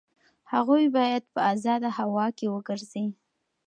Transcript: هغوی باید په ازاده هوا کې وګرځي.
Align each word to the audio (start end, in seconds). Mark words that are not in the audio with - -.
هغوی 0.53 0.85
باید 0.97 1.23
په 1.33 1.39
ازاده 1.53 1.89
هوا 1.99 2.25
کې 2.37 2.45
وګرځي. 2.55 3.05